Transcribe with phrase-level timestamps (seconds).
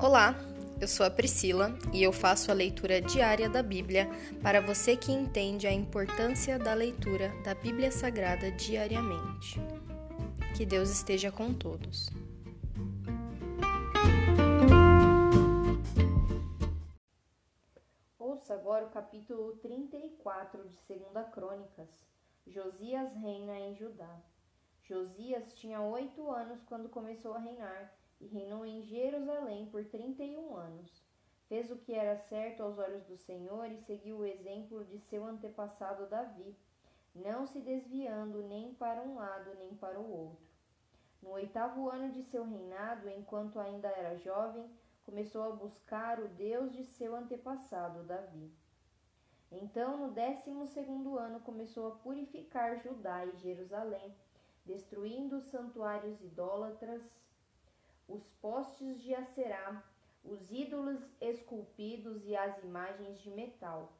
[0.00, 0.32] Olá,
[0.80, 4.08] eu sou a Priscila e eu faço a leitura diária da Bíblia
[4.40, 9.58] para você que entende a importância da leitura da Bíblia Sagrada diariamente.
[10.56, 12.10] Que Deus esteja com todos.
[18.20, 22.06] Ouça agora o capítulo 34 de 2 Crônicas.
[22.46, 24.22] Josias reina em Judá.
[24.84, 30.36] Josias tinha oito anos quando começou a reinar e reinou em Jerusalém por trinta e
[30.36, 31.02] um anos.
[31.48, 35.24] Fez o que era certo aos olhos do Senhor e seguiu o exemplo de seu
[35.24, 36.54] antepassado Davi,
[37.14, 40.46] não se desviando nem para um lado nem para o outro.
[41.22, 44.70] No oitavo ano de seu reinado, enquanto ainda era jovem,
[45.04, 48.52] começou a buscar o Deus de seu antepassado Davi.
[49.50, 54.14] Então, no décimo segundo ano, começou a purificar Judá e Jerusalém,
[54.66, 57.02] destruindo os santuários idólatras
[58.08, 59.84] os postes de Acerá,
[60.24, 63.92] os ídolos esculpidos e as imagens de metal.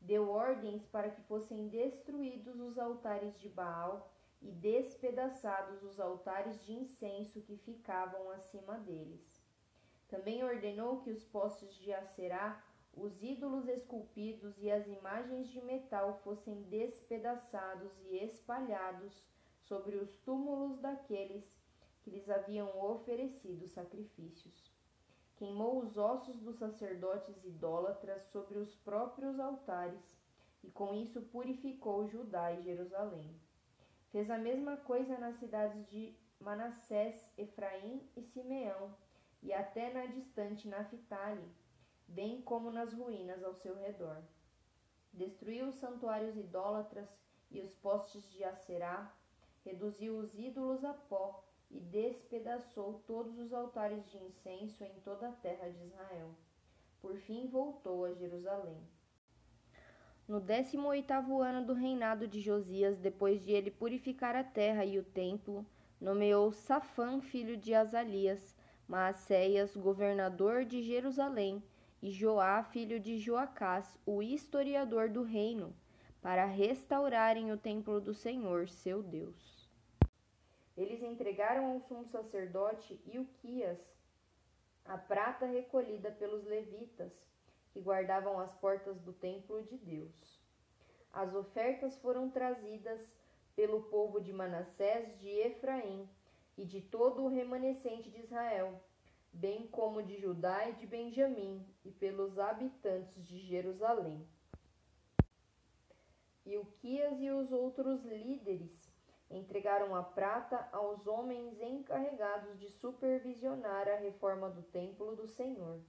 [0.00, 6.74] Deu ordens para que fossem destruídos os altares de Baal e despedaçados os altares de
[6.74, 9.42] incenso que ficavam acima deles.
[10.06, 12.62] Também ordenou que os postes de Acerá,
[12.94, 19.24] os ídolos esculpidos e as imagens de metal fossem despedaçados e espalhados
[19.60, 21.44] sobre os túmulos daqueles
[22.06, 24.70] que lhes haviam oferecido sacrifícios.
[25.34, 30.16] Queimou os ossos dos sacerdotes idólatras sobre os próprios altares
[30.62, 33.34] e com isso purificou Judá e Jerusalém.
[34.12, 38.94] Fez a mesma coisa nas cidades de Manassés, Efraim e Simeão,
[39.42, 41.50] e até na distante Naphtali,
[42.06, 44.22] bem como nas ruínas ao seu redor.
[45.12, 47.08] Destruiu os santuários idólatras
[47.50, 49.12] e os postes de Acerá,
[49.64, 55.32] reduziu os ídolos a pó e despedaçou todos os altares de incenso em toda a
[55.32, 56.30] terra de Israel.
[57.00, 58.78] Por fim voltou a Jerusalém.
[60.28, 64.98] No décimo oitavo ano do reinado de Josias, depois de ele purificar a terra e
[64.98, 65.64] o templo,
[66.00, 68.56] nomeou Safã, filho de Azalias,
[68.88, 71.62] Maacéias, governador de Jerusalém,
[72.02, 75.74] e Joá, filho de Joacás, o historiador do reino,
[76.20, 79.55] para restaurarem o templo do Senhor, seu Deus.
[80.76, 83.78] Eles entregaram ao sumo sacerdote Ilquias
[84.84, 87.12] a prata recolhida pelos levitas,
[87.72, 90.40] que guardavam as portas do templo de Deus.
[91.12, 93.00] As ofertas foram trazidas
[93.54, 96.08] pelo povo de Manassés, de Efraim
[96.56, 98.80] e de todo o remanescente de Israel,
[99.32, 104.26] bem como de Judá e de Benjamim, e pelos habitantes de Jerusalém.
[106.44, 108.85] Ilquias e os outros líderes
[109.30, 115.80] entregaram a prata aos homens encarregados de supervisionar a reforma do templo do Senhor.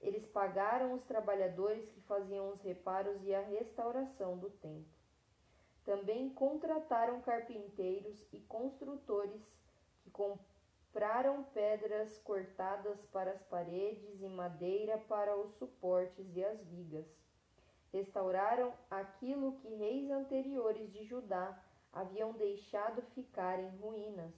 [0.00, 4.92] Eles pagaram os trabalhadores que faziam os reparos e a restauração do templo.
[5.84, 9.40] Também contrataram carpinteiros e construtores
[10.02, 17.06] que compraram pedras cortadas para as paredes e madeira para os suportes e as vigas.
[17.92, 21.63] Restauraram aquilo que reis anteriores de Judá
[21.94, 24.34] haviam deixado ficar em ruínas.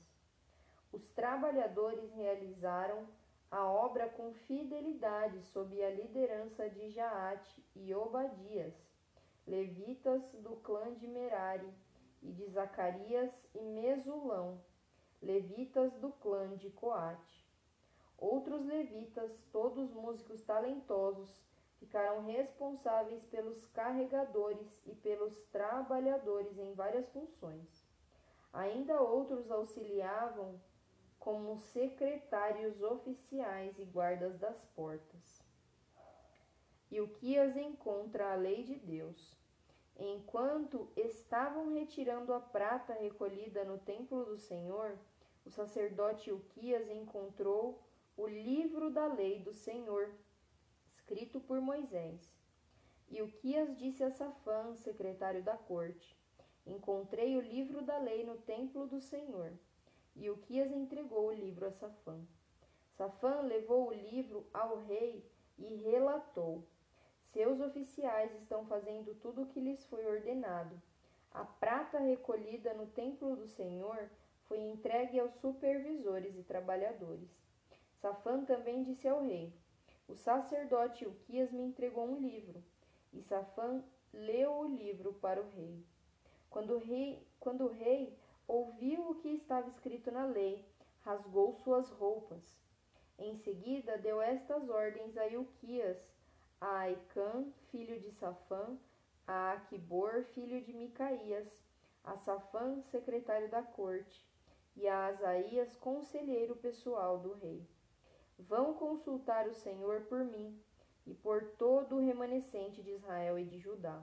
[0.92, 3.08] Os trabalhadores realizaram
[3.50, 8.74] a obra com fidelidade sob a liderança de Jaate e Obadias,
[9.46, 11.72] levitas do clã de Merari,
[12.22, 14.60] e de Zacarias e Mesulão,
[15.22, 17.46] levitas do clã de Coate.
[18.18, 21.45] Outros levitas, todos músicos talentosos,
[21.78, 27.86] ficaram responsáveis pelos carregadores e pelos trabalhadores em várias funções.
[28.52, 30.60] Ainda outros auxiliavam
[31.18, 35.42] como secretários oficiais e guardas das portas.
[36.90, 39.36] E o que as encontra a lei de Deus.
[39.98, 44.98] Enquanto estavam retirando a prata recolhida no templo do Senhor,
[45.44, 47.82] o sacerdote Uquias encontrou
[48.16, 50.10] o livro da lei do Senhor
[51.06, 52.34] escrito por Moisés.
[53.08, 56.18] E o Quias disse a Safã, secretário da corte:
[56.66, 59.52] Encontrei o livro da lei no templo do Senhor.
[60.16, 62.20] E o Quias entregou o livro a Safã.
[62.96, 65.24] Safã levou o livro ao rei
[65.56, 66.66] e relatou:
[67.20, 70.82] Seus oficiais estão fazendo tudo o que lhes foi ordenado.
[71.30, 74.10] A prata recolhida no templo do Senhor
[74.48, 77.30] foi entregue aos supervisores e trabalhadores.
[78.00, 79.52] Safã também disse ao rei:
[80.08, 82.62] o sacerdote Uquias me entregou um livro,
[83.12, 83.82] e Safã
[84.12, 85.84] leu o livro para o rei.
[86.48, 88.16] Quando o rei, quando o rei
[88.46, 90.64] ouviu o que estava escrito na lei,
[91.00, 92.42] rasgou suas roupas.
[93.18, 95.98] Em seguida, deu estas ordens a Ilquias,
[96.60, 98.78] a Aicã, filho de Safã,
[99.26, 101.48] a Aquibor, filho de Micaías,
[102.04, 104.24] a Safã, secretário da corte,
[104.76, 107.66] e a Asaías, conselheiro pessoal do rei.
[108.38, 110.60] Vão consultar o Senhor por mim
[111.06, 114.02] e por todo o remanescente de Israel e de Judá.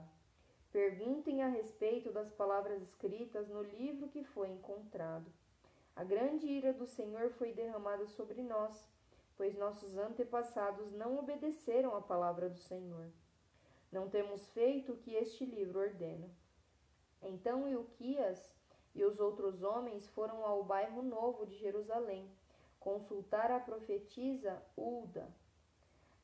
[0.72, 5.30] Perguntem a respeito das palavras escritas no livro que foi encontrado.
[5.94, 8.84] A grande ira do Senhor foi derramada sobre nós,
[9.36, 13.08] pois nossos antepassados não obedeceram à palavra do Senhor.
[13.92, 16.28] Não temos feito o que este livro ordena.
[17.22, 18.52] Então Ilquias
[18.94, 22.28] e os outros homens foram ao bairro novo de Jerusalém
[22.84, 25.26] consultar a profetisa Ulda.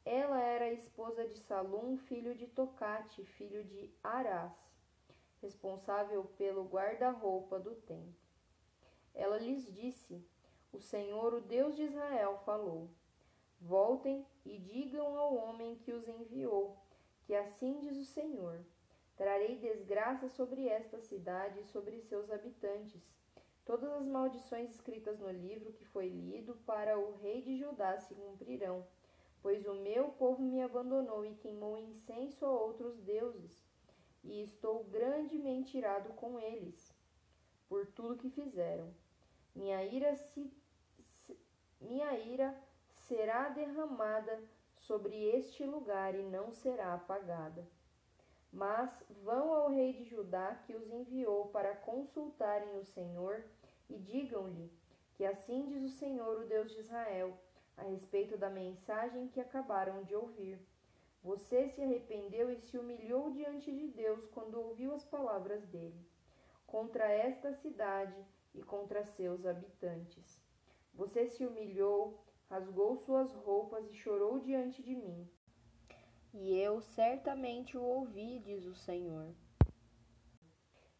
[0.04, 4.52] Ela era esposa de Salum, filho de Tocate, filho de Arás,
[5.40, 8.14] responsável pelo guarda-roupa do templo.
[9.14, 10.22] Ela lhes disse:
[10.70, 12.90] O Senhor, o Deus de Israel, falou:
[13.58, 16.76] Voltem e digam ao homem que os enviou,
[17.24, 18.60] que assim diz o Senhor:
[19.16, 23.00] Trarei desgraça sobre esta cidade e sobre seus habitantes.
[23.64, 28.14] Todas as maldições escritas no livro que foi lido para o rei de Judá se
[28.14, 28.86] cumprirão,
[29.42, 33.64] pois o meu povo me abandonou e queimou incenso a outros deuses,
[34.24, 36.94] e estou grandemente irado com eles
[37.68, 38.92] por tudo que fizeram.
[39.54, 40.52] Minha ira, se,
[41.06, 41.38] se,
[41.80, 42.54] minha ira
[42.90, 44.42] será derramada
[44.76, 47.66] sobre este lugar e não será apagada.
[48.52, 48.90] Mas
[49.22, 53.44] vão ao rei de Judá que os enviou para consultarem o Senhor
[53.88, 54.70] e digam-lhe
[55.14, 57.38] que assim diz o Senhor, o Deus de Israel,
[57.76, 60.58] a respeito da mensagem que acabaram de ouvir.
[61.22, 66.10] Você se arrependeu e se humilhou diante de Deus quando ouviu as palavras dele
[66.70, 68.24] contra esta cidade
[68.54, 70.40] e contra seus habitantes.
[70.94, 75.28] Você se humilhou, rasgou suas roupas e chorou diante de mim.
[76.32, 79.34] E eu certamente o ouvi, diz o Senhor.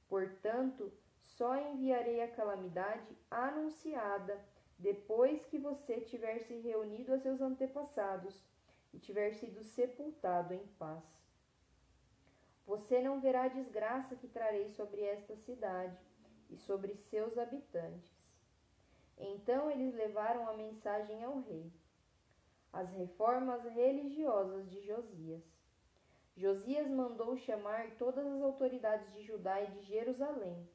[0.08, 4.44] Portanto, só enviarei a calamidade anunciada
[4.78, 8.42] depois que você tiver se reunido a seus antepassados
[8.92, 11.04] e tiver sido sepultado em paz.
[12.66, 15.98] Você não verá a desgraça que trarei sobre esta cidade
[16.48, 18.10] e sobre seus habitantes.
[19.16, 21.70] Então eles levaram a mensagem ao rei.
[22.72, 25.42] As reformas religiosas de Josias.
[26.36, 30.68] Josias mandou chamar todas as autoridades de Judá e de Jerusalém.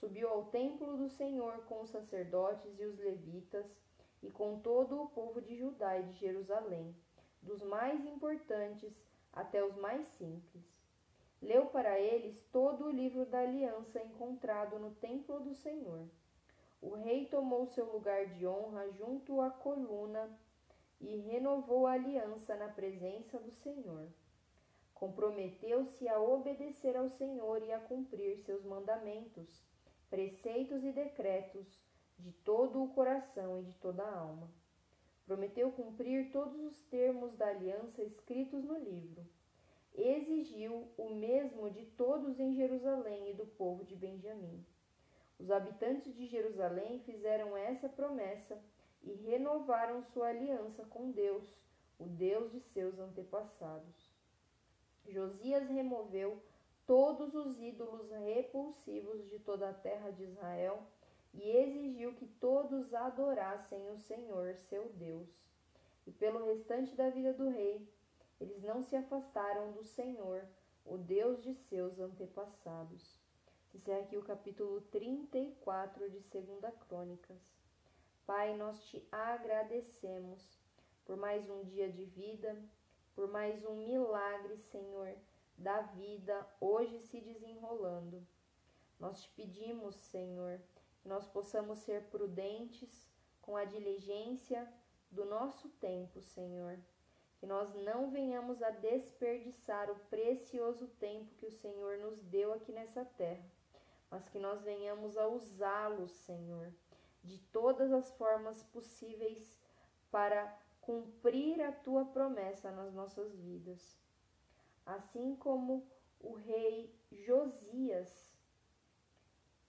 [0.00, 3.66] Subiu ao templo do Senhor com os sacerdotes e os levitas
[4.22, 6.94] e com todo o povo de Judá e de Jerusalém,
[7.42, 8.92] dos mais importantes
[9.32, 10.76] até os mais simples
[11.40, 16.06] leu para eles todo o livro da aliança encontrado no templo do Senhor.
[16.80, 20.30] O rei tomou seu lugar de honra junto à coluna
[21.00, 24.08] e renovou a aliança na presença do Senhor.
[24.94, 29.62] Comprometeu-se a obedecer ao Senhor e a cumprir seus mandamentos,
[30.08, 31.66] preceitos e decretos
[32.18, 34.50] de todo o coração e de toda a alma.
[35.26, 39.26] Prometeu cumprir todos os termos da aliança escritos no livro
[39.96, 44.64] exigiu o mesmo de todos em Jerusalém e do povo de Benjamim.
[45.38, 48.58] Os habitantes de Jerusalém fizeram essa promessa
[49.06, 51.44] e renovaram sua aliança com Deus,
[51.98, 54.10] o Deus de seus antepassados.
[55.06, 56.42] Josias removeu
[56.86, 60.82] todos os ídolos repulsivos de toda a terra de Israel
[61.32, 65.28] e exigiu que todos adorassem o Senhor, seu Deus.
[66.06, 67.88] E pelo restante da vida do rei,
[68.40, 70.44] eles não se afastaram do Senhor,
[70.84, 73.18] o Deus de seus antepassados.
[73.74, 77.55] Encerra aqui o capítulo 34 de 2 Crônicas.
[78.26, 80.58] Pai, nós te agradecemos
[81.04, 82.60] por mais um dia de vida,
[83.14, 85.16] por mais um milagre, Senhor,
[85.56, 88.26] da vida hoje se desenrolando.
[88.98, 90.60] Nós te pedimos, Senhor,
[91.00, 93.08] que nós possamos ser prudentes
[93.40, 94.70] com a diligência
[95.10, 96.78] do nosso tempo, Senhor
[97.38, 102.72] que nós não venhamos a desperdiçar o precioso tempo que o Senhor nos deu aqui
[102.72, 103.44] nessa terra,
[104.10, 106.72] mas que nós venhamos a usá-lo, Senhor,
[107.26, 109.58] de todas as formas possíveis
[110.10, 110.46] para
[110.80, 113.98] cumprir a tua promessa nas nossas vidas.
[114.84, 115.86] Assim como
[116.20, 118.32] o rei Josias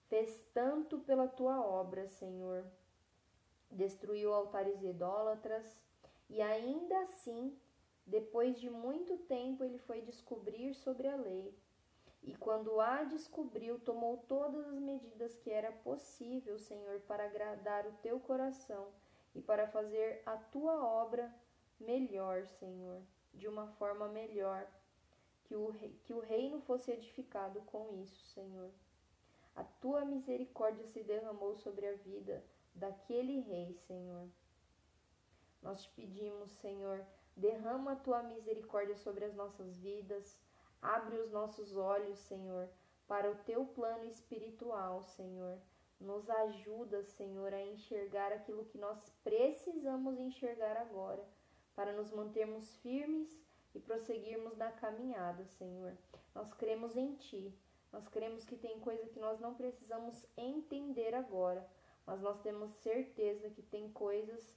[0.08, 2.64] fez tanto pela tua obra, Senhor,
[3.70, 5.82] destruiu altares idólatras
[6.30, 7.58] e ainda assim
[8.08, 11.54] depois de muito tempo, ele foi descobrir sobre a lei.
[12.22, 17.92] E quando a descobriu, tomou todas as medidas que era possível, Senhor, para agradar o
[18.02, 18.88] teu coração
[19.34, 21.32] e para fazer a tua obra
[21.78, 24.66] melhor, Senhor, de uma forma melhor,
[25.44, 25.72] que o,
[26.02, 28.70] que o reino fosse edificado com isso, Senhor.
[29.54, 32.44] A tua misericórdia se derramou sobre a vida
[32.74, 34.28] daquele rei, Senhor.
[35.62, 37.04] Nós te pedimos, Senhor,
[37.36, 40.38] derrama a tua misericórdia sobre as nossas vidas,
[40.80, 42.68] abre os nossos olhos, Senhor,
[43.06, 45.58] para o teu plano espiritual, Senhor.
[46.00, 51.24] Nos ajuda, Senhor, a enxergar aquilo que nós precisamos enxergar agora,
[51.74, 53.40] para nos mantermos firmes
[53.74, 55.96] e prosseguirmos na caminhada, Senhor.
[56.34, 57.52] Nós cremos em Ti.
[57.92, 61.66] Nós cremos que tem coisa que nós não precisamos entender agora,
[62.06, 64.56] mas nós temos certeza que tem coisas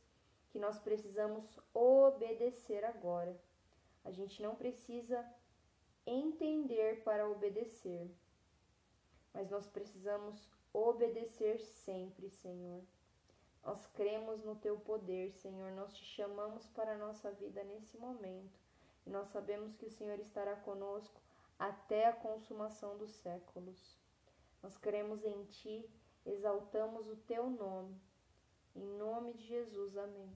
[0.50, 3.40] que nós precisamos obedecer agora.
[4.04, 5.26] A gente não precisa
[6.06, 8.10] entender para obedecer,
[9.34, 12.82] mas nós precisamos obedecer sempre, Senhor.
[13.64, 15.72] Nós cremos no teu poder, Senhor.
[15.74, 18.60] Nós te chamamos para a nossa vida nesse momento
[19.06, 21.22] e nós sabemos que o Senhor estará conosco
[21.60, 23.98] até a consumação dos séculos.
[24.64, 25.88] Nós cremos em Ti,
[26.26, 27.96] exaltamos o Teu nome.
[28.76, 30.36] Em nome de Jesus, amém.